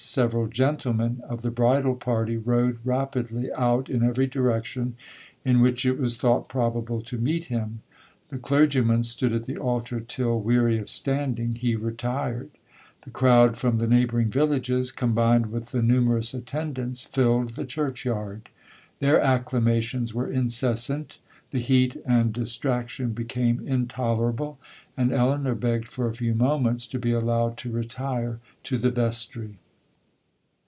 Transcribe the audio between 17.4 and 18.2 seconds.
the church